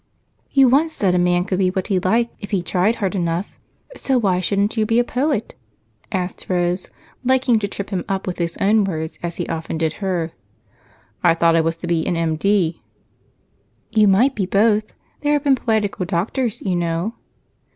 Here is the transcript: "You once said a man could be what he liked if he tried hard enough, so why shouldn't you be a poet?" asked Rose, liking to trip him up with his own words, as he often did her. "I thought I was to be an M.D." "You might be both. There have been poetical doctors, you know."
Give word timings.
"You 0.51 0.67
once 0.67 0.93
said 0.93 1.13
a 1.13 1.19
man 1.19 1.43
could 1.45 1.59
be 1.59 1.69
what 1.69 1.85
he 1.89 1.99
liked 1.99 2.35
if 2.39 2.49
he 2.49 2.63
tried 2.63 2.95
hard 2.95 3.13
enough, 3.13 3.59
so 3.95 4.17
why 4.17 4.39
shouldn't 4.39 4.75
you 4.75 4.83
be 4.83 4.97
a 4.97 5.03
poet?" 5.03 5.53
asked 6.11 6.47
Rose, 6.49 6.87
liking 7.23 7.59
to 7.59 7.67
trip 7.67 7.91
him 7.91 8.03
up 8.09 8.25
with 8.25 8.39
his 8.39 8.57
own 8.57 8.83
words, 8.83 9.19
as 9.21 9.35
he 9.35 9.47
often 9.47 9.77
did 9.77 9.93
her. 10.01 10.31
"I 11.23 11.35
thought 11.35 11.55
I 11.55 11.61
was 11.61 11.77
to 11.77 11.85
be 11.85 12.03
an 12.07 12.17
M.D." 12.17 12.81
"You 13.91 14.07
might 14.07 14.33
be 14.33 14.47
both. 14.47 14.95
There 15.21 15.33
have 15.33 15.43
been 15.43 15.55
poetical 15.55 16.07
doctors, 16.07 16.63
you 16.63 16.75
know." 16.75 17.13